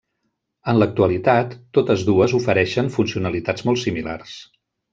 [0.71, 4.35] En l'actualitat, totes dues ofereixen funcionalitats molt similars.